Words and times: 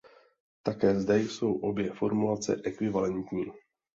Také 0.63 0.99
zde 0.99 1.19
jsou 1.19 1.53
obě 1.53 1.89
formulace 1.93 2.61
ekvivalentní. 2.65 3.45